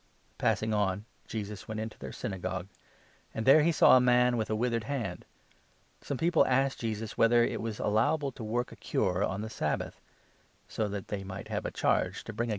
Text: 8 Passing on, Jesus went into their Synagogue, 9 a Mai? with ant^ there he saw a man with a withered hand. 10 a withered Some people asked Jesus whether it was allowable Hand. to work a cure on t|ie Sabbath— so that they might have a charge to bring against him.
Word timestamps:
8 0.37 0.37
Passing 0.39 0.73
on, 0.73 1.05
Jesus 1.27 1.67
went 1.67 1.79
into 1.79 1.99
their 1.99 2.11
Synagogue, 2.11 2.67
9 3.35 3.35
a 3.35 3.35
Mai? 3.35 3.35
with 3.35 3.43
ant^ 3.43 3.45
there 3.45 3.61
he 3.61 3.71
saw 3.71 3.95
a 3.95 4.01
man 4.01 4.35
with 4.35 4.49
a 4.49 4.55
withered 4.55 4.85
hand. 4.85 4.99
10 4.99 5.07
a 5.07 5.13
withered 5.17 6.05
Some 6.07 6.17
people 6.17 6.45
asked 6.47 6.79
Jesus 6.79 7.19
whether 7.19 7.43
it 7.43 7.61
was 7.61 7.77
allowable 7.77 8.31
Hand. 8.31 8.37
to 8.37 8.43
work 8.43 8.71
a 8.71 8.75
cure 8.77 9.23
on 9.23 9.41
t|ie 9.41 9.49
Sabbath— 9.49 10.01
so 10.67 10.87
that 10.87 11.09
they 11.09 11.23
might 11.23 11.49
have 11.49 11.67
a 11.67 11.69
charge 11.69 12.23
to 12.23 12.33
bring 12.33 12.47
against 12.47 12.49
him. 12.49 12.49